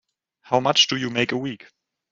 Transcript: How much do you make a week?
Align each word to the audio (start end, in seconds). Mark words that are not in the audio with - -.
How 0.41 0.59
much 0.59 0.87
do 0.87 0.95
you 0.95 1.11
make 1.11 1.31
a 1.31 1.37
week? 1.37 1.67